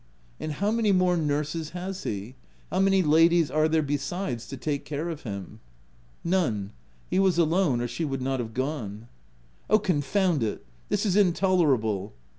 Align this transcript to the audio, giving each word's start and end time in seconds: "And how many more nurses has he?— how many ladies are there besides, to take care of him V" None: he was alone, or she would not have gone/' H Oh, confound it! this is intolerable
"And 0.39 0.53
how 0.53 0.71
many 0.71 0.91
more 0.91 1.15
nurses 1.15 1.69
has 1.77 2.01
he?— 2.05 2.33
how 2.71 2.79
many 2.79 3.03
ladies 3.03 3.51
are 3.51 3.67
there 3.67 3.83
besides, 3.83 4.47
to 4.47 4.57
take 4.57 4.83
care 4.83 5.09
of 5.09 5.21
him 5.21 5.59
V" 5.59 5.59
None: 6.31 6.71
he 7.11 7.19
was 7.19 7.37
alone, 7.37 7.81
or 7.81 7.87
she 7.87 8.03
would 8.03 8.19
not 8.19 8.39
have 8.39 8.55
gone/' 8.55 9.03
H 9.03 9.07
Oh, 9.69 9.77
confound 9.77 10.41
it! 10.41 10.65
this 10.89 11.05
is 11.05 11.15
intolerable 11.15 12.13